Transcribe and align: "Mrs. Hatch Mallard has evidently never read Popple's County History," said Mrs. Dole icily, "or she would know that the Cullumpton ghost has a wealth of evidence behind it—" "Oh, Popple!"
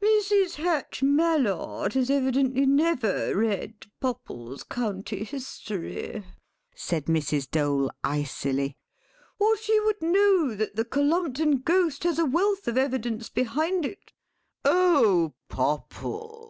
"Mrs. 0.00 0.54
Hatch 0.54 1.02
Mallard 1.02 1.94
has 1.94 2.10
evidently 2.10 2.64
never 2.64 3.34
read 3.36 3.86
Popple's 3.98 4.62
County 4.62 5.24
History," 5.24 6.24
said 6.76 7.06
Mrs. 7.06 7.50
Dole 7.50 7.90
icily, 8.04 8.76
"or 9.40 9.56
she 9.56 9.80
would 9.80 10.00
know 10.00 10.54
that 10.54 10.76
the 10.76 10.84
Cullumpton 10.84 11.64
ghost 11.64 12.04
has 12.04 12.20
a 12.20 12.24
wealth 12.24 12.68
of 12.68 12.78
evidence 12.78 13.28
behind 13.28 13.84
it—" 13.84 14.12
"Oh, 14.64 15.34
Popple!" 15.48 16.48